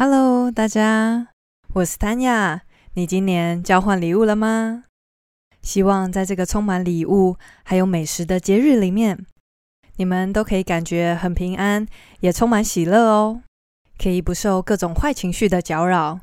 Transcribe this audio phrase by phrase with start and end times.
[0.00, 1.26] Hello，大家，
[1.74, 2.60] 我是 Tanya。
[2.94, 4.84] 你今年交换礼物了吗？
[5.60, 9.26] 希望在这个充满礼物还有美食的节日里面，
[9.96, 11.84] 你们都可以感觉很平安，
[12.20, 13.42] 也充满喜乐哦，
[14.00, 16.20] 可以不受各种坏情绪的搅扰。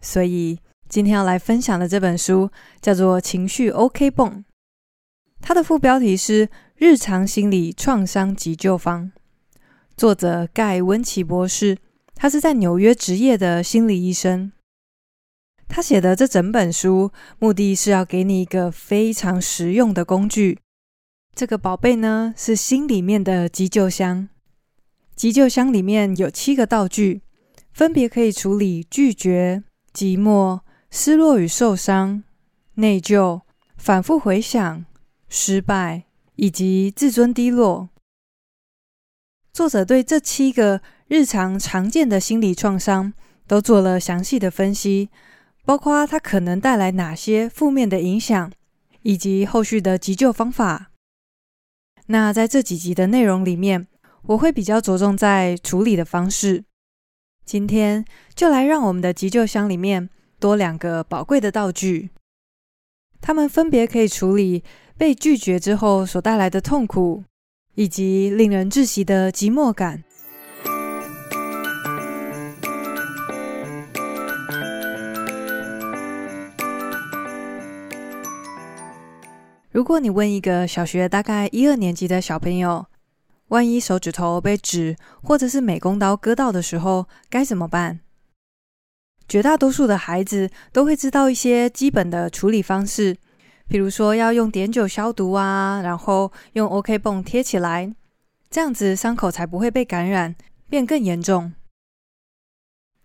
[0.00, 0.58] 所以
[0.88, 2.50] 今天要来分享的这本书
[2.80, 4.30] 叫做《情绪 OK 泵》，
[5.42, 9.12] 它的副标题是《日常心理创伤急救方》，
[9.94, 11.76] 作者盖温奇博士。
[12.14, 14.52] 他是在纽约执业的心理医生。
[15.68, 20.58] 他写的这整本书，目的是要给你一个非常实用的工具。
[21.34, 24.28] 这个宝贝呢，是心里面的急救箱。
[25.16, 27.22] 急救箱里面有七个道具，
[27.72, 30.60] 分别可以处理拒绝、寂寞、
[30.90, 32.22] 失落与受伤、
[32.74, 33.40] 内疚、
[33.76, 34.84] 反复回想、
[35.28, 36.04] 失败
[36.36, 37.88] 以及自尊低落。
[39.52, 40.80] 作者对这七个
[41.14, 43.12] 日常常见的心理创伤
[43.46, 45.10] 都做了详细的分析，
[45.64, 48.50] 包括它可能带来哪些负面的影响，
[49.02, 50.90] 以及后续的急救方法。
[52.06, 53.86] 那在这几集的内容里面，
[54.22, 56.64] 我会比较着重在处理的方式。
[57.44, 58.04] 今天
[58.34, 62.10] 就来让我们的急救箱里面多两个宝贵的道具，
[63.20, 64.64] 它们分别可以处理
[64.98, 67.22] 被拒绝之后所带来的痛苦，
[67.76, 70.02] 以及令人窒息的寂寞感。
[79.74, 82.86] 如果你问一个小学大概一二年级的小朋友，
[83.48, 87.98] 万一手指头被纸或者是美工刀割到的时候，该怎么办？
[89.28, 93.16] 绝大多数的孩子都会知道一些基本的处理方式，
[93.66, 97.92] 比如说要用碘酒消毒啊，然后用 OK 绷贴起来，
[98.48, 100.36] 这样子伤口才不会被感染，
[100.70, 101.52] 变更严重。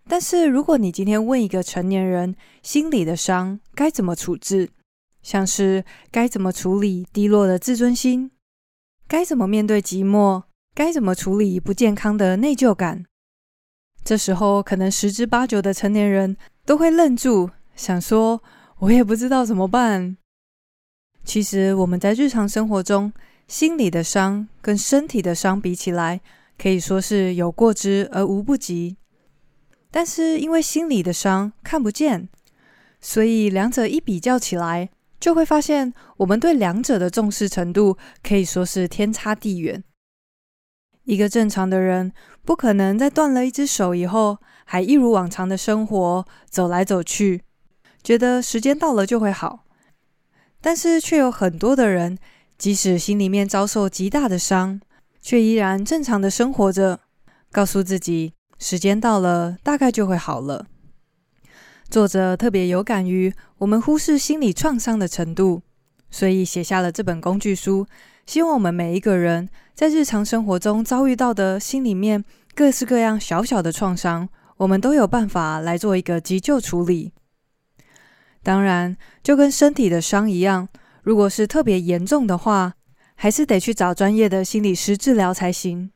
[0.06, 4.70] 但是如果你今天问一个成年人，心理的伤该怎么处置？
[5.22, 8.30] 像是该怎么处理低落的自尊心，
[9.06, 10.44] 该怎么面对寂寞，
[10.74, 13.04] 该怎么处理不健康的内疚感。
[14.02, 18.42] 这时候，可能十之八九的成年人都会愣住，想说
[18.80, 20.16] ：“我也不知道怎么办。”
[21.22, 23.12] 其实，我们在日常生活中，
[23.46, 26.22] 心理的伤跟身体的伤比起来，
[26.56, 28.96] 可以说是有过之而无不及。
[29.90, 32.28] 但是，因为心理的伤看不见，
[33.02, 34.88] 所以两者一比较起来，
[35.20, 39.84] 就会发现，我们对两者的重视程度可以说是天差地远。
[41.04, 42.12] 一个正常的人
[42.44, 47.42] 不可能在断了一只手以后，还一如往常的生活，走来走去，
[48.02, 49.64] 觉得时间到了就会好。
[50.60, 52.18] 但是，却有很多的人，
[52.56, 54.80] 即使心里面遭受极大的伤，
[55.20, 57.00] 却依然正常的生活着，
[57.50, 60.66] 告诉自己时间到了，大概就会好了。
[61.90, 65.60] 作者特别有感于我们忽视心理创伤的程度，
[66.08, 67.84] 所以写下了这本工具书。
[68.26, 72.24] 希望我们每一个人在日常生活中遭遇到的心里面
[72.54, 74.28] 各式各样小小的创伤，
[74.58, 77.12] 我们都有办法来做一个急救处理。
[78.44, 80.68] 当然，就跟身体的伤一样，
[81.02, 82.74] 如果是特别严重的话，
[83.16, 85.90] 还是得去找专业的心理师治疗才行。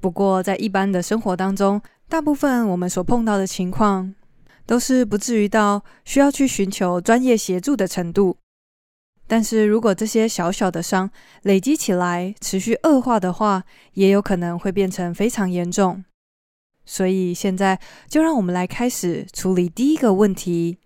[0.00, 4.12] 不过，在一般的生活当中，大部分我们所碰到的情况，
[4.68, 8.36] 都是不至于到需要去寻求专业协助的程度，
[9.26, 13.64] 但是如果这些小小的伤累积起来，持续恶化的话，
[13.94, 16.04] 也有可能会变成非常严重。
[16.84, 20.76] 所以现在就让我们来开始处理第一个问题：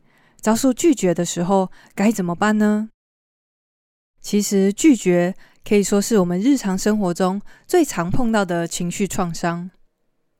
[0.40, 2.88] 遭受拒绝的时候该怎么办呢？
[4.20, 5.34] 其实拒绝
[5.68, 9.72] 可以说是我们日常生活中最常碰到的情绪创伤。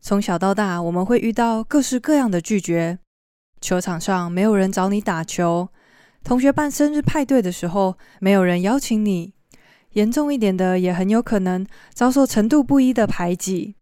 [0.01, 3.01] 从小到大，我们会遇到各式各样的拒绝。
[3.63, 5.69] 球场上没有人找你打球，
[6.25, 9.33] 同学办生日派对的时候没有人邀请你，
[9.93, 11.65] 严重一点的也很有可能
[11.95, 13.77] 遭受程度不一的排挤。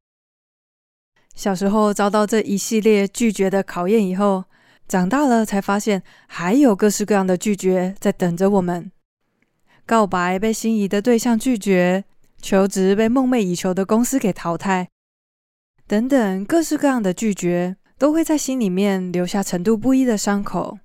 [1.35, 4.45] 小时候遭到这一系列拒绝的考验以后，
[4.87, 8.93] 长大了才发现还有各式各样的拒绝在等着我们：
[9.87, 12.05] 告白被心仪的对象拒绝，
[12.43, 14.89] 求职被梦寐以求的公司给淘汰，
[15.87, 17.77] 等等各式各样的拒绝。
[18.01, 20.79] 都会在心里面留下程度不一的伤口。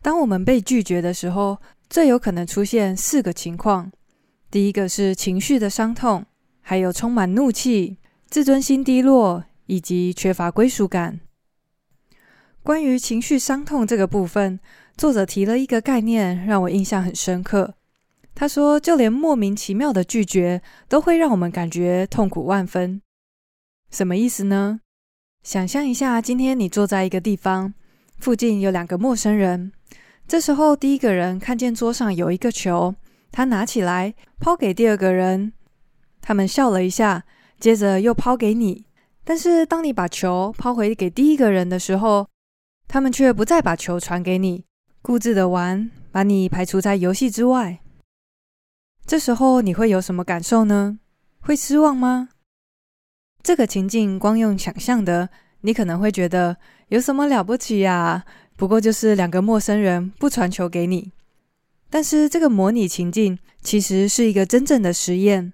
[0.00, 1.58] 当我们被拒绝的时候，
[1.90, 3.92] 最有可能出现四个情况：
[4.50, 6.24] 第一个是情绪的伤痛，
[6.62, 7.98] 还有充满怒气、
[8.30, 11.20] 自尊心低落以及缺乏归属感。
[12.62, 14.58] 关于情绪伤痛这个部分，
[14.96, 17.74] 作者提了一个概念，让我印象很深刻。
[18.34, 23.02] 他说，就连莫名其妙的拒绝，都会让我们感觉痛苦万分。
[23.90, 24.80] 什么意思呢？
[25.46, 27.72] 想象一下，今天你坐在一个地方，
[28.18, 29.70] 附近有两个陌生人。
[30.26, 32.96] 这时候，第一个人看见桌上有一个球，
[33.30, 35.52] 他拿起来抛给第二个人。
[36.20, 37.24] 他们笑了一下，
[37.60, 38.86] 接着又抛给你。
[39.22, 42.26] 但是，当你把球抛回给第一个人的时候，
[42.88, 44.64] 他们却不再把球传给你，
[45.00, 47.78] 固执的玩，把你排除在游戏之外。
[49.06, 50.98] 这时候你会有什么感受呢？
[51.38, 52.30] 会失望吗？
[53.46, 55.28] 这个情境光用想象的，
[55.60, 56.56] 你可能会觉得
[56.88, 58.24] 有什么了不起呀？
[58.56, 61.12] 不过就是两个陌生人不传球给你。
[61.88, 65.52] 但是这个模拟情境其实是一个真正的实验。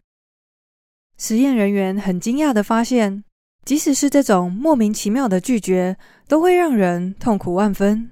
[1.18, 3.24] 实验人员很惊讶地发现，
[3.62, 8.10] 即使是这种莫名其妙的拒绝，都会让人痛苦万分。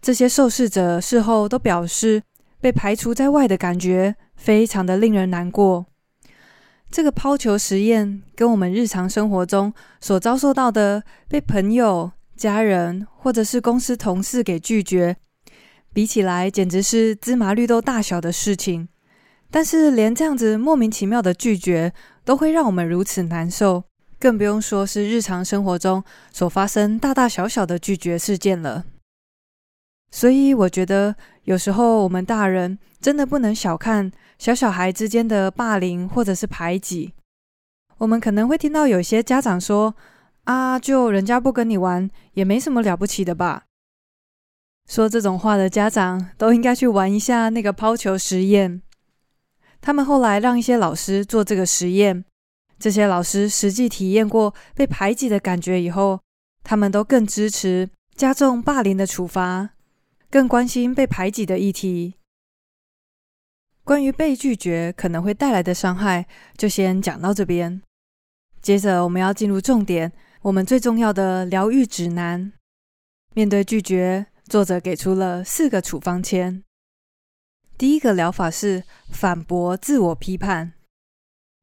[0.00, 2.22] 这些受试者事后都表示，
[2.60, 5.86] 被排除在外的感觉非常的令人难过。
[6.94, 15.16] 这个抛球实验跟我们日常生活中所遭受到的被朋友、家人或者是公司同事给拒绝
[15.92, 18.88] 比起来，简直是芝麻绿豆大小的事情。
[19.50, 21.92] 但是，连这样子莫名其妙的拒绝
[22.24, 23.82] 都会让我们如此难受，
[24.20, 28.84] 更不用说是日常生活中所发生大大小小的拒绝事件了。
[30.12, 34.12] 所以，我觉得有时候我们大人真的不能小看。
[34.44, 37.14] 小小孩之间的霸凌或者是排挤，
[37.96, 39.96] 我们可能会听到有些家长说
[40.44, 43.64] ：“啊，就人家不跟你玩，也没什么了不起的吧？”
[44.86, 48.82] 说这种话的家长都应该去玩一下那个抛球实验。
[49.80, 52.22] 他们后来让一些老师做这个实验，
[52.78, 56.20] 这些老师实际体验过被排挤的感觉以后，
[56.62, 59.70] 他们都更支持加重霸凌的处罚，
[60.30, 62.16] 更关心被排挤的议题。
[63.84, 66.26] 关于被拒绝可能会带来的伤害，
[66.56, 67.82] 就先讲到这边。
[68.62, 70.10] 接着我们要进入重点，
[70.40, 72.50] 我们最重要的疗愈指南。
[73.34, 76.64] 面对拒绝，作者给出了四个处方签。
[77.76, 80.72] 第一个疗法是反驳自我批判。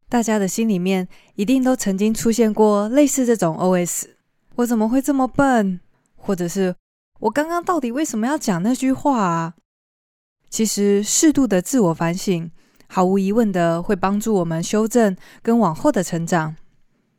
[0.07, 4.09] 大家的心里面一定都曾经出现过类似这种 OS：
[4.57, 5.79] 我怎么会这么笨？
[6.17, 6.75] 或者是
[7.21, 9.55] 我刚刚到底为什么要讲那句话啊？
[10.51, 12.51] 其实，适度的自我反省，
[12.87, 16.57] 毫无疑问的会帮助我们修正跟往后的成长。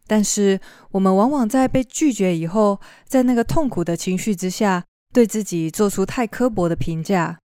[0.06, 4.84] 但是，我们往往在被拒绝以后，在那个痛苦的情绪之下，
[5.14, 7.38] 对自己做出太刻薄的评价。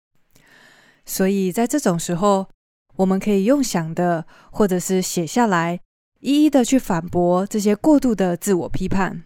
[1.06, 2.48] 所以在这种时候，
[2.96, 5.80] 我们可以用想的，或者是写下来，
[6.22, 9.26] 一一的去反驳这些过度的自我批判。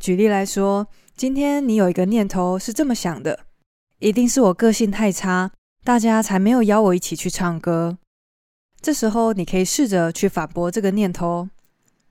[0.00, 3.45] 举例来说，今天你有一个念头是这么想的。
[3.98, 5.50] 一定是我个性太差，
[5.82, 7.96] 大家才没有邀我一起去唱歌。
[8.82, 11.48] 这时候，你可以试着去反驳这个念头。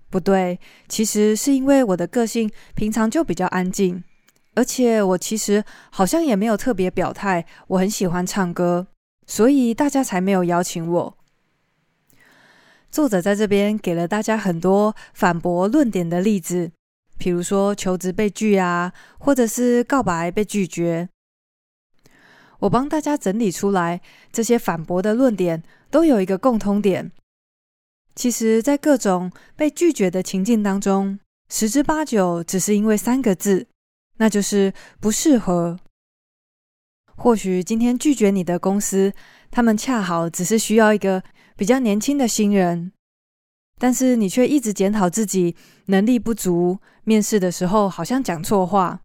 [0.09, 4.03] 不对，其实是因为我的个性平常就比较安静，
[4.55, 8.87] 而且我其实好像也没有特别表态，我很喜欢唱歌，
[9.27, 11.17] 所以大家才没有邀请我。
[12.89, 16.71] 作者在这边给了大家很多反驳论点的例子，
[17.17, 21.09] 比如说求职被拒啊，或者是告白被拒绝。
[22.65, 24.01] 我帮大家整理出来，
[24.31, 27.11] 这些反驳的论点都有一个共通点。
[28.15, 31.19] 其实，在各种被拒绝的情境当中，
[31.49, 33.67] 十之八九只是因为三个字，
[34.17, 35.79] 那就是不适合。
[37.17, 39.13] 或许今天拒绝你的公司，
[39.51, 41.23] 他们恰好只是需要一个
[41.55, 42.91] 比较年轻的新人，
[43.77, 45.55] 但是你却一直检讨自己
[45.85, 49.01] 能力不足，面试的时候好像讲错话。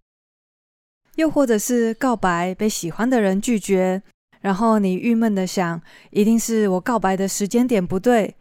[1.20, 4.02] 又或者是告白被喜欢的人拒绝，
[4.40, 8.34] 然后你郁闷的想，一定是我告白的时间点不对，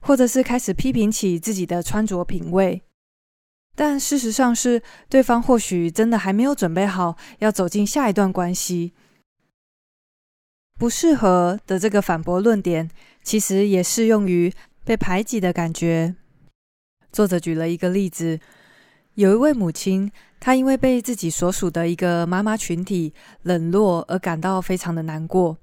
[0.00, 2.80] 或者是开始批评起自己的穿着品味。
[3.74, 8.92] 但事实上是，对方或许真的还没有准备好要走进下一段关系。
[10.78, 12.90] 不适合的这个反驳论点，
[13.22, 14.52] 其实也适用于
[14.84, 16.14] 被排挤的感觉。
[17.10, 18.40] 作者举了一个例子，
[19.14, 20.10] 有一位母亲。
[20.44, 25.56] 她因为被自己所属的一个妈妈群体冷落而感到非常的难过。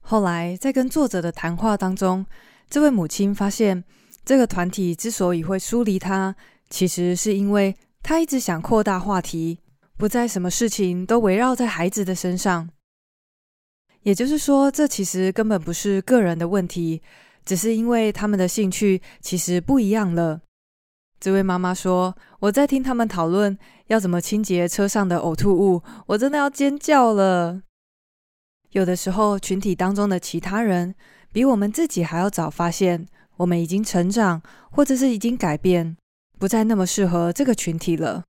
[0.00, 2.26] 后来在跟作者的谈话当中，
[2.68, 3.84] 这位母亲发现，
[4.24, 6.34] 这个团体之所以会疏离她，
[6.68, 9.60] 其实是因为她一直想扩大话题，
[9.96, 12.68] 不再什么事情都围绕在孩子的身上。
[14.02, 17.00] 也就是说，这其实根本不是个人的问题，
[17.44, 20.40] 只是因为他们的兴趣其实不一样了。
[21.20, 23.58] 这位妈妈说：“我在听他们讨论
[23.88, 27.62] 要怎么清洁车上的呕吐物，我真的要尖叫了。
[28.70, 30.94] 有的时候，群体当中的其他人
[31.32, 33.08] 比我们自己还要早发现，
[33.38, 35.96] 我们已经成长，或者是已经改变，
[36.38, 38.24] 不再那么适合这个群体了。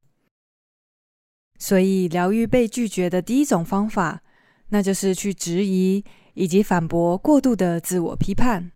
[1.60, 4.24] 所以，疗愈被拒绝的第一种方法，
[4.70, 6.04] 那就是去质疑
[6.34, 8.72] 以及反驳过度的自我批判。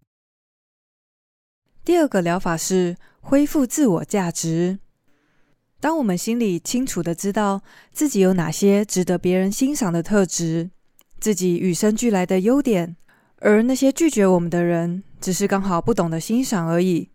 [1.84, 4.80] 第二个疗法是恢复自我价值。
[5.80, 7.62] 当我们心里清楚的知道
[7.92, 10.70] 自己有哪些值得别人欣赏的特质，
[11.20, 12.98] 自己与生俱来的优点，
[13.38, 17.10] 而那些拒绝我们的人，只是刚好不懂得欣赏而已。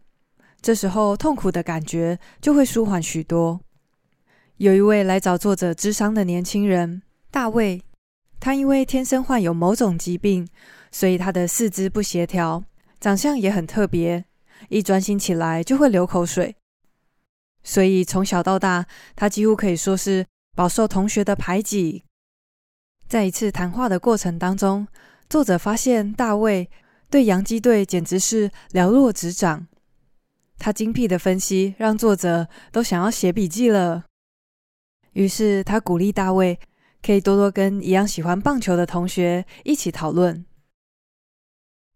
[0.62, 3.60] 这时候，痛苦的感觉就会舒缓许多。
[4.56, 7.82] 有一位来找作者咨商的年轻人，大卫，
[8.40, 10.48] 他因为天生患有某种疾病，
[10.90, 12.64] 所以他的四肢不协调，
[12.98, 14.24] 长相也很特别，
[14.68, 16.56] 一专心起来就会流口水。
[17.62, 22.04] 所以从小到大，他几乎可以说是饱受同学的排挤。
[23.06, 24.86] 在一次谈话的过程当中，
[25.28, 26.70] 作者发现大卫
[27.10, 29.66] 对洋基队简直是了若指掌。
[30.58, 34.04] 他精辟的分析让作者都想要写笔记了。
[35.12, 36.58] 于是他鼓励大卫
[37.00, 40.44] 可以多多跟一样喜欢棒球的同学一起讨论。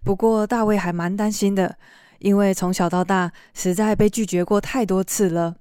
[0.04, 1.78] 不过大卫还蛮担心的，
[2.23, 5.57] 因为从小到大实在被拒绝过太多次了。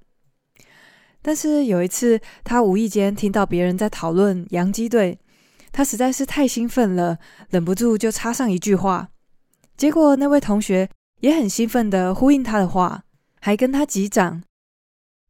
[1.20, 5.18] 但是有一次，他无意间听到别人在讨论洋基队，
[5.70, 7.18] 他实在是太兴奋了，
[7.50, 9.10] 忍不住就插上一句话。
[9.76, 10.88] 结果那位同学
[11.20, 13.04] 也很兴奋地呼应他的话，
[13.40, 14.42] 还跟他击掌。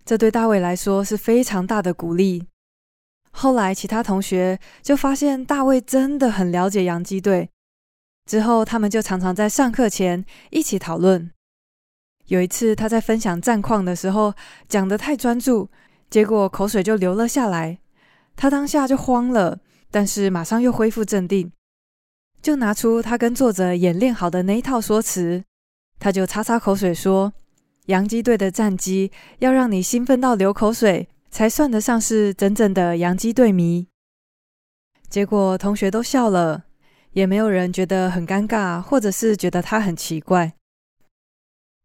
[0.04, 2.46] 这对大卫来说是非常大的鼓励。
[3.30, 7.50] 后来，其他同学就发现大卫真的很了解洋基队。
[8.26, 11.30] 之后，他们就常常在上课前一起讨论。
[12.26, 14.32] 有一次，他在分享战况的时候
[14.68, 15.68] 讲得太专注，
[16.08, 17.78] 结果口水就流了下来。
[18.36, 19.58] 他当下就慌了，
[19.90, 21.52] 但是马上又恢复镇定，
[22.40, 25.44] 就拿出他跟作者演练好的那一套说辞，
[25.98, 27.32] 他就擦擦口水说。
[27.86, 29.10] 洋基队的战绩
[29.40, 33.88] 要让你兴奋到流口水，才算得上是真正的洋基队迷。
[35.10, 36.64] 结果同学都笑了，
[37.12, 40.52] 也没有人觉得很尴尬，或者是觉得他很奇怪。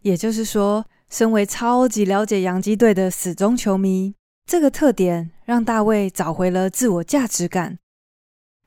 [0.01, 4.13] 也就是说，身为超级了解洋基队的死忠球迷，
[4.45, 7.77] 这个特点让大卫找回了自我价值感。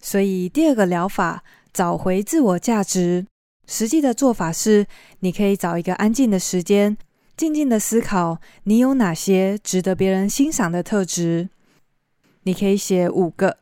[0.01, 3.27] 所以第二个疗法，找回自我价值，
[3.67, 4.87] 实际的做法是，
[5.21, 6.97] 你可以找一个安静的时间。
[7.37, 11.49] 静静的思考，你有哪些值得别人欣赏的特质？
[12.43, 13.57] 你可以写五个，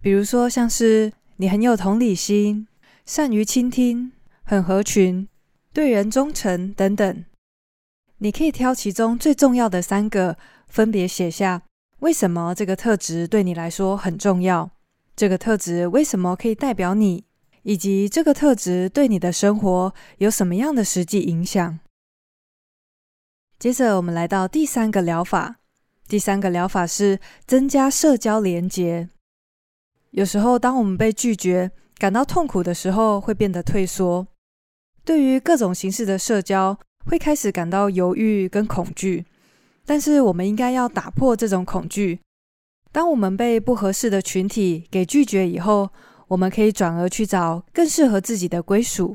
[0.00, 2.66] 比如说像是你很有同理心、
[3.04, 4.12] 善于倾听、
[4.42, 5.28] 很合群、
[5.72, 7.24] 对人忠诚等等。
[8.18, 10.38] 你可以挑其中最重要的三个，
[10.68, 11.62] 分别写下
[11.98, 14.70] 为什么这个特质对你来说很重要，
[15.14, 17.24] 这个特质为什么可以代表你，
[17.62, 21.78] 以及这个特质对你的生活有什么样的实际影响。
[23.58, 25.56] 接着，我们来到第三个疗法。
[26.08, 29.08] 第三个疗法是增加社交连接。
[30.16, 34.26] 有时候，当我们被拒绝、感到痛苦的时候，会变得退缩。
[35.04, 39.26] 对于各种形式的社交，会开始感到犹豫跟恐惧。
[39.84, 42.20] 但是，我们应该要打破这种恐惧。
[42.90, 45.90] 当我们被不合适的群体给拒绝以后，
[46.28, 49.14] 我们可以转而去找更适合自己的归属。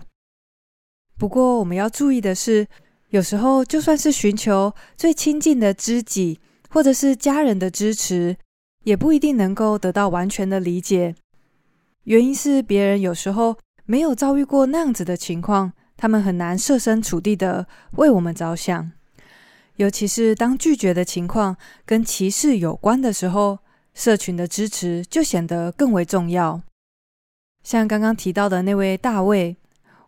[1.18, 2.68] 不过，我们要注意的是，
[3.10, 6.40] 有时候，就算是寻求最亲近的知己
[6.70, 8.38] 或者是家人的支持，
[8.84, 11.16] 也不一定能够得到完全的理解。
[12.04, 18.92] 原因是别人有时候没有遭遇过那样子的情况，他们很难设身处地的为我们着想。
[19.78, 23.60] 尤其是当拒绝的情况跟歧视有关的时候，
[23.94, 26.62] 社群的支持就显得更为重要。
[27.64, 29.58] 像刚刚提到的那位大卫。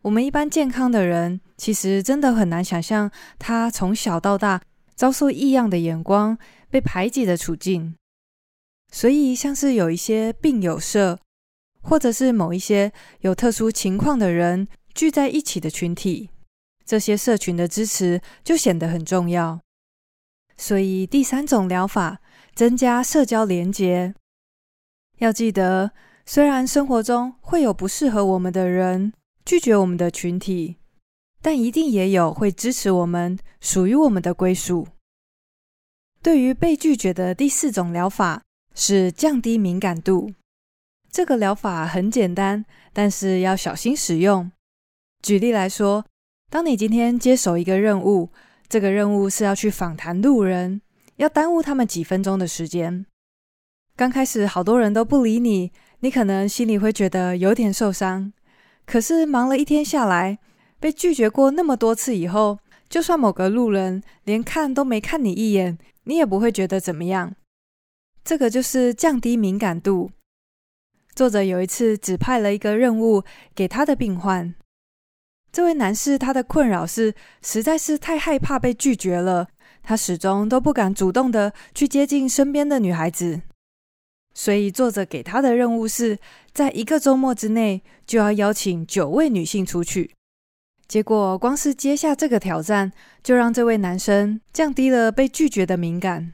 [0.01, 4.61] 我们一般健康的人，其实真的很难想象他从小到大
[4.95, 6.37] 遭受异样的眼光、
[6.69, 7.95] 被排挤的处境。
[8.93, 11.19] 所以，像是有一些病友社，
[11.81, 16.29] 或者是某一些有特殊情况的人聚在一起的群体，
[16.85, 19.59] 这些社群的支持就显得很重要。
[20.55, 22.21] 所以，第三种疗法，
[22.53, 24.13] 增加社交连接。
[25.17, 25.91] 要记得，
[26.27, 29.11] 虽然生活中会有不适合我们的人。
[29.45, 30.77] 拒绝我们的群体，
[31.41, 34.87] 但一定也有会支持我们、属于我们的归属。
[36.21, 38.41] 对于被拒绝的第四种疗法
[38.73, 40.31] 是降低敏感度。
[41.11, 44.51] 这个疗法很简单，但是要小心使用。
[45.21, 46.05] 举例来说，
[46.49, 48.29] 当你今天接手一个任务，
[48.67, 50.81] 这个任务是要去访谈路人，
[51.17, 53.05] 要耽误他们几分钟的时间。
[53.95, 58.33] 刚开始好多人都不理你，你可能心里会觉得有点受伤。
[58.85, 60.39] 可是忙了一天下来，
[60.79, 62.57] 被拒绝过那么多次以后，
[62.89, 67.35] 就算某个路人连看都没看你一眼，你也不会觉得怎么样。
[68.23, 70.11] 这个就是降低敏感度。
[71.13, 74.55] 作者有一次指派了一个任务给他的病患，
[75.51, 79.47] 这位男士他的困扰是实在是太害怕被拒绝了，
[79.83, 83.41] 他始终都不敢主动的去接近身边的女孩子，
[84.33, 86.17] 所以作者给他的任务是
[86.51, 90.15] 在一个周末之内就要邀请九位女性出去。
[90.87, 96.33] 结果光是接下这个挑战，就让这位男生降低了被拒绝的敏感。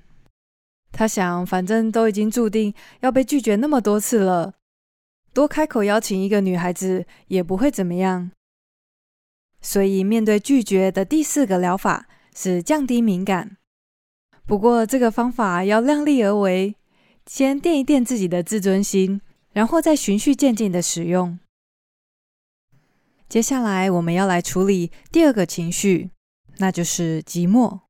[0.92, 4.56] 他想，反正都已经注定要被拒绝那么多次了。
[5.34, 8.32] 多开口邀请一个女孩子也不会怎么样，
[9.62, 13.58] 所以面对拒绝的第四个疗法是降低敏感。
[14.46, 16.76] 不过这个方法要量力而为，
[17.28, 19.22] 先垫一垫自己的自尊心，
[19.54, 21.38] 然后再循序渐进的使用。
[23.30, 26.10] 接下来我们要来处理第二个情绪，
[26.58, 27.82] 那就是寂寞。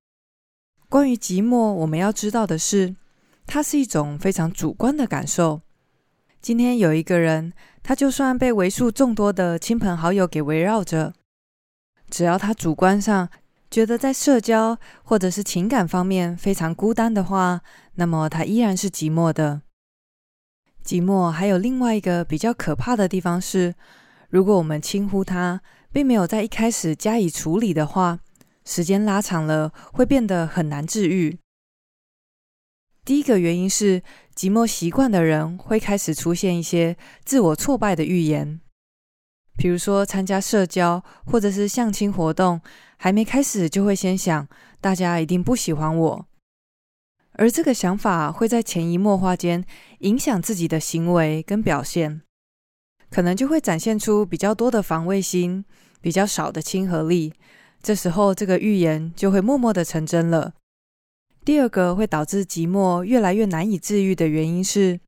[0.90, 2.96] 关于寂寞，我们要知道的是，
[3.46, 5.62] 它是一种非常主观的感受。
[6.42, 7.54] 今天有一个人，
[7.84, 11.14] 他就算被为数众多的亲朋好友给围绕着，
[12.10, 13.30] 只要他主观上
[13.70, 17.62] 觉得在社交或者是情感方面非常孤单的话，
[17.94, 19.62] 那么他依然是寂寞的。
[20.84, 23.76] 寂寞还有另外一个比较可怕的地方是，
[24.30, 28.18] 如果我们轻忽它，并没有在一开始加以处理的话，
[28.70, 31.40] 时间拉长了会变得很难治愈。
[33.04, 34.04] 第一个原因是，
[34.36, 36.96] 寂寞习惯的人会开始出现一些
[37.26, 38.62] 自我挫败的预言，
[39.58, 42.62] 比如说参加社交或者是相亲活动，
[42.98, 44.48] 还没开始就会先想
[44.80, 46.26] 大家一定不喜欢我，
[47.32, 49.66] 而这个想法会在潜移默化间
[50.02, 52.22] 影响自己的行为跟表现，
[53.10, 55.66] 可能就会展现出比较多的防卫心，
[56.00, 57.34] 比较少的亲和力，
[57.82, 60.54] 这时候这个预言就会默默的成真了。
[61.46, 65.00] 第二个会导致寂寞越来越难以治愈的原因是，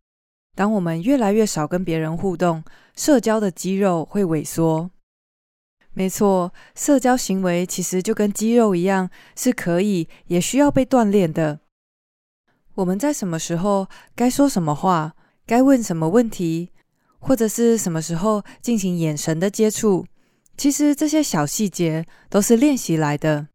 [0.55, 2.63] 当我们越来越少跟别人互动，
[2.95, 4.89] 社交的肌肉会萎缩。
[5.93, 11.60] 没错，社交行为其实就跟肌肉一样，是可以也需要被锻炼的。
[12.75, 15.13] 我们在什么时候该说什么话，
[15.45, 16.69] 该问什么问题，
[17.19, 20.05] 或者是什么时候进行眼神的接触，
[20.62, 23.47] 其实这些小细节都是练习来的。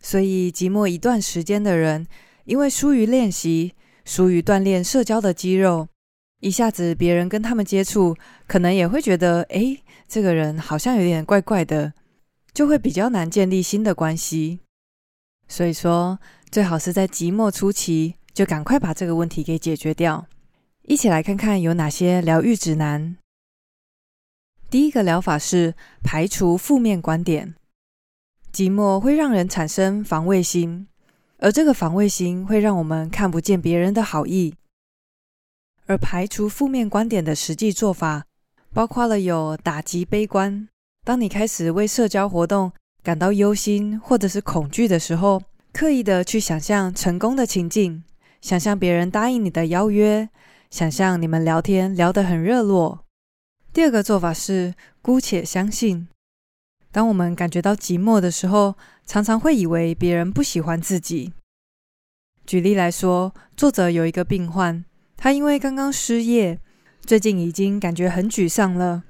[0.00, 2.06] 所以，寂寞一段时间的人，
[2.46, 3.74] 因为疏于练习，
[4.06, 5.86] 疏于锻炼社交的肌肉，
[6.40, 8.16] 一下子别人跟他们接触，
[8.46, 11.92] 可能也会觉得，诶，这个人好像有点怪怪的，
[12.54, 14.60] 就会比较难建立新的关系。
[15.46, 16.18] 所以说，
[16.50, 20.26] 最好是在寂寞初期就赶快把这个问题给解决掉。
[20.84, 23.18] 一起来看看有哪些疗愈指南。
[24.70, 27.54] 第一个疗法是排除负面观点。
[28.52, 30.86] 寂寞会让人产生防卫心，
[31.38, 34.54] 而这个防卫心会让我们看不见别人的好意。
[35.86, 38.24] 而排除负面观点的实际做法，
[38.74, 40.68] 包括了有打击悲观。
[41.04, 48.04] 当你开始为社交活动感到忧心或者是恐惧的时候，刻意的去想象成功的情境，
[48.42, 50.28] 想象别人答应你的邀约，
[50.70, 53.06] 想象你们聊天聊得很热络。
[53.78, 56.08] 第二个做法是姑且相信。
[56.90, 58.74] 当我们感觉到寂寞的时候，
[59.06, 61.32] 常常会以为别人不喜欢自己。
[62.44, 64.84] 举例来说，作者有一个病患，
[65.16, 66.58] 他因为刚刚失业，
[67.02, 69.04] 最近已经感觉很沮丧了。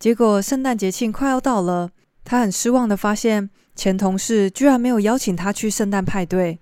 [0.00, 1.92] 结果圣诞节庆快要到了，
[2.24, 6.58] 他很失望的发现前同事居然没有邀请他去圣诞派对。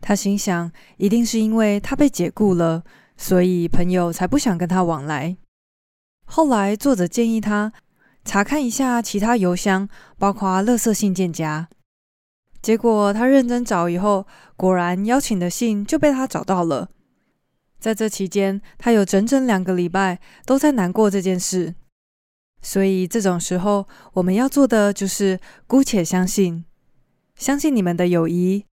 [0.00, 2.84] 他心想，一定是因为他被解雇了，
[3.18, 5.36] 所以朋友才不想跟他往来。
[6.34, 7.74] 后来作者建议他。
[8.24, 11.68] 查看一下其他邮箱，包括垃圾信件夹。
[12.62, 16.88] 结果他认真找以后，果然邀请的信就被他找到了。
[17.78, 21.74] 在这期间，他有整整两个礼拜都在难过这件事。
[22.62, 26.64] 所以这种时候，我们要做的就是姑且相信，
[27.34, 28.64] 相信你们的友谊，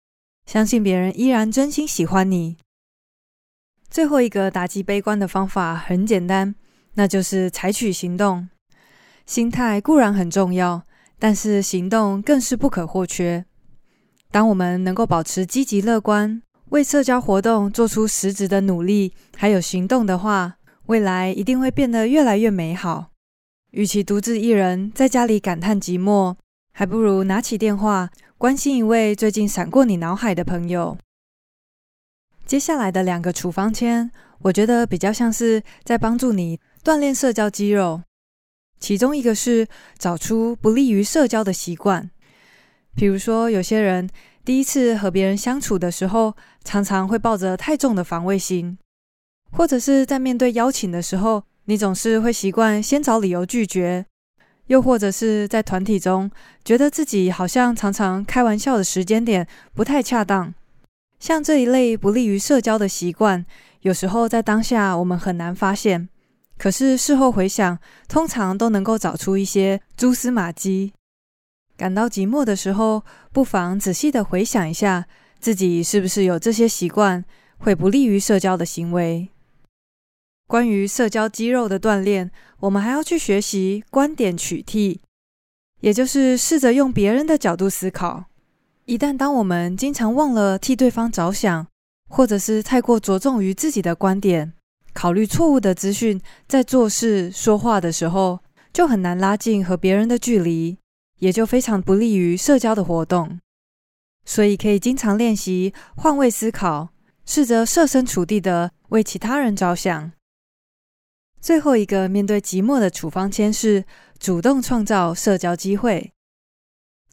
[0.46, 2.56] 相信别人依然真心喜欢你。
[3.90, 6.56] 最后一个打击悲观的方法很简单，
[6.96, 8.50] 那就是采取行动。
[9.26, 10.84] 心态固然很重要，
[11.20, 13.46] 但是行动更是不可或缺。
[14.32, 23.12] 当我们能够保持积极乐观，为社交活动做出实质的努力，还有行动的话，未来一定会变得越来越美好。
[23.72, 26.36] 与其独自一人在家里感叹寂寞，
[26.74, 30.98] 还不如拿起电话关心一位最近闪过你脑海的朋友。
[32.46, 38.02] 接下来的两个处方签，我觉得比较像是在帮助你锻炼社交肌肉。
[38.80, 42.10] 其中一个是找出不利于社交的习惯，
[42.96, 44.10] 比如说，有些人
[44.46, 48.78] 第一次和别人相处的时候，常常会抱着太重的防卫心，
[49.52, 54.06] 或者是在面对邀请的时候，你总是会习惯先找理由拒绝，
[54.68, 56.32] 又或者是在团体中，
[56.64, 60.54] 觉得自己好像常常开玩笑的时间点不太恰当。
[61.20, 63.46] 像这一类不利于社交的习惯，
[63.82, 66.08] 有时候在当下我们很难发现，
[66.60, 70.92] 可是事后回想，通常都能够找出一些蛛丝马迹。
[71.78, 75.08] 感到寂寞的时候，不妨仔细的回想一下，
[75.40, 77.24] 自己是不是有这些习惯，
[77.58, 79.30] 会不利于社交的行为。
[80.48, 85.00] 关于社交肌肉的锻炼，我们还要去学习观点取替，
[85.80, 88.26] 也就是试着用别人的角度思考。
[88.84, 91.68] 一旦当我们经常忘了替对方着想，
[92.10, 94.52] 或者是太过着重于自己的观点，
[94.94, 98.40] 考虑错误的资讯，在做事说话的时候，
[98.74, 100.78] 就很难拉近和别人的距离。
[101.20, 103.42] 也就非常不利于社交的活动，
[104.24, 106.94] 所以可以经常练习换位思考，
[107.26, 110.14] 试着设身处地的为其他人着想。
[111.42, 113.84] 最后一个面对寂寞的处方签是
[114.18, 116.14] 主动创造社交机会。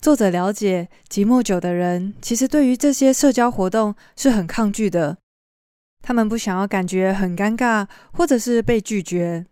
[0.00, 5.18] 作者了解，寂寞久的人其实对于这些社交活动是很抗拒的，
[6.06, 9.44] 他们不想要感觉很尴尬，或者是被拒绝。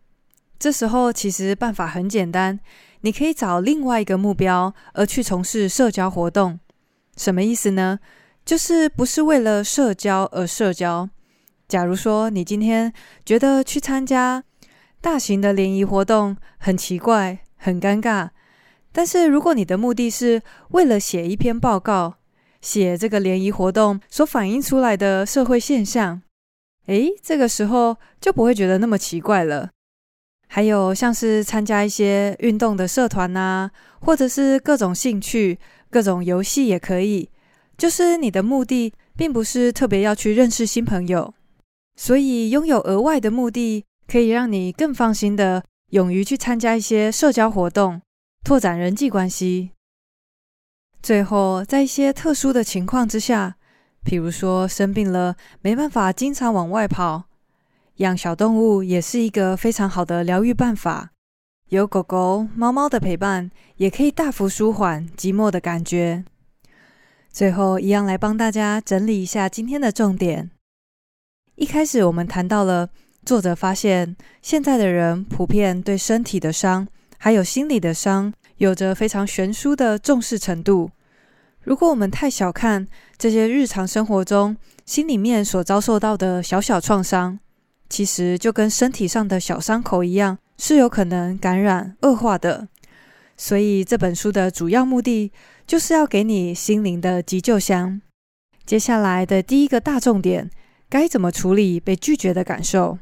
[0.57, 2.61] 这时候其实办法很简单。
[3.01, 6.61] 你可以找另外一个目标而去从事社交活动，
[7.17, 7.99] 什么意思呢？
[8.45, 11.11] 就是不是为了社交而社交。
[11.67, 12.93] 假如说你今天
[13.27, 14.45] 觉得去参加
[15.01, 18.29] 大型的联谊活动很奇怪、很尴尬，
[18.93, 22.15] 但是如果你的目的是为了写一篇报告，
[22.61, 26.23] 写这个联谊活动所反映出来的社会现象，
[26.87, 29.71] 诶，这个时候就不会觉得那么奇怪了。
[30.49, 33.71] 还有像是参加一些运动的社团呐，
[34.01, 35.59] 或者是各种兴趣、
[35.91, 37.31] 各种游戏也可以。
[37.77, 41.35] 就是你的目的并不是特别要去认识新朋友，
[41.97, 48.01] 所以拥有额外的目的可以让你更放心的勇于去参加一些社交活动，
[48.45, 49.71] 拓展人际关系。
[51.03, 53.57] 最后，在一些特殊的情况之下，
[54.05, 57.25] 譬如说生病了，没办法经常往外跑。
[57.97, 61.11] 养小动物也是一个非常好的疗愈办法，
[61.69, 66.25] 有狗狗、猫猫的陪伴，也可以大幅舒缓寂寞的感觉。
[67.31, 70.51] 最后，一样来帮大家整理一下今天的重点。
[71.55, 72.91] 一开始我们谈到了，
[73.25, 76.87] 作者发现现在的人普遍对身体的伤，
[77.19, 80.91] 还有心理的伤，有着非常悬殊的重视程度。
[81.65, 87.39] 如果我们太小看这些日常生活中心里面所遭受到的小小创伤，
[87.89, 92.69] 其实就跟身体上的小伤口一样，是有可能感染恶化的。
[93.37, 95.33] 所以这本书的主要目的
[95.67, 98.01] 就是要给你心灵的急救箱。
[98.67, 100.51] 接下来的第一个大重点，
[100.89, 102.99] 该怎么处理被拒绝的感受？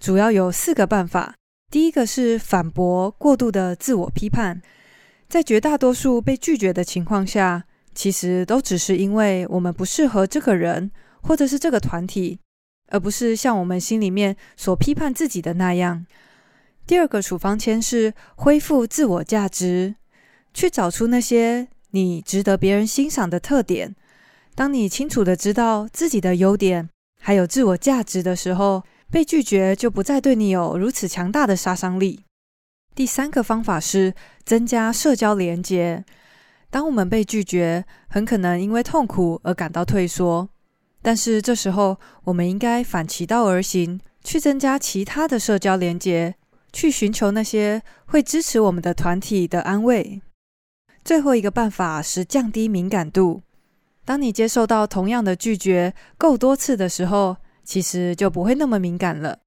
[0.00, 1.34] 主要有四个办法。
[1.70, 4.60] 第一个是反驳过度的自我批判。
[5.28, 10.90] 在绝大多数被拒绝的情况下，其实都只是因为我们不适合这个人，
[11.22, 12.38] 或者是这个团体。
[12.92, 16.04] 而不是像我们心里面所批判自己的那样。
[16.88, 19.94] 第二个处方签是恢复自我价值，
[20.52, 23.94] 去找出那些你值得别人欣赏的特点。
[24.56, 26.88] 当你清楚地知道自己的优点，
[27.22, 32.24] 还有自我价值的时候，被拒绝就不再对你有如此强大的杀伤力。
[32.96, 34.12] 第三个方法是
[34.44, 36.04] 增加社交连接。
[36.70, 40.48] 当我们被拒绝，很可能因为痛苦而感到退缩。
[41.02, 46.36] 但是这时候，我们应该反其道而行，去增加其他的社交连结，
[46.72, 50.22] 去寻求那些会支持我们的团体的安慰。
[51.04, 53.42] 最后一个办法是降低敏感度。
[54.04, 59.38] 当你接受到同样的拒绝够多次的时候，其实就不会那么敏感了。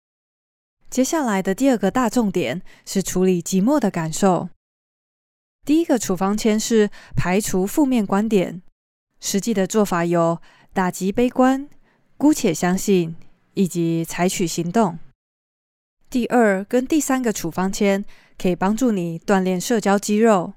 [0.90, 4.50] 接下来的第二个大重点是处理寂寞的感受。
[5.66, 8.62] 第一个处方签是排除负面观点，
[9.20, 10.40] 实际的做法有。
[10.76, 11.70] 打击悲观，
[12.18, 13.16] 姑且相信，
[13.54, 14.98] 以及采取行动。
[16.10, 18.04] 第二跟第三个处方签
[18.40, 20.54] 可以帮助你锻炼社交肌肉。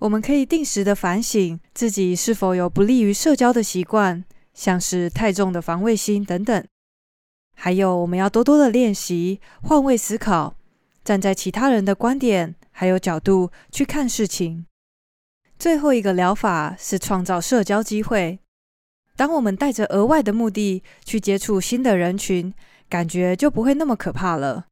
[0.00, 4.22] 我们可以定时的反省自己是否有不利于社交的习惯，
[4.52, 6.62] 像是太重的防卫心等等。
[7.56, 10.56] 还有，我们要多多的练习换位思考，
[11.02, 14.64] 站在其他人的观点还有角度去看事情。
[15.58, 18.38] 最后一个疗法是创造社交机会。
[19.16, 22.54] 当我们带着额外的目的去接触新的人群，
[22.88, 24.66] 感觉就不会那么可怕了。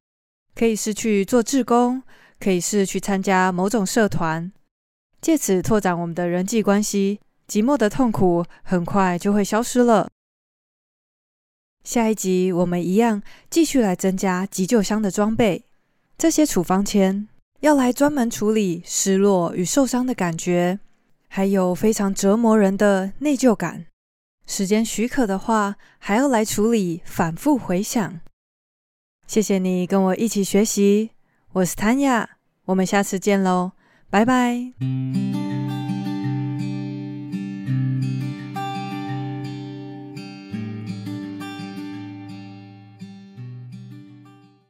[0.55, 2.05] 可以是去做志工，
[2.39, 4.53] 可以是去参加某种社团。
[5.21, 10.09] 借此拓展我们的人际关系，寂寞的痛苦很快就会消失了。
[11.83, 15.65] 下一集我们一样继续来增加急救箱的装备，
[16.17, 17.27] 这些处方签
[17.67, 20.79] 要来专门处理失落与受伤的感觉，
[21.27, 23.87] 还有非常折磨人的内疚感。
[24.47, 28.21] 时间许可的话，还要来处理反复回想。
[29.27, 31.11] 谢谢你跟我一起学习，
[31.55, 33.73] 我是谭雅，我们下次见喽，
[34.11, 35.46] 拜拜。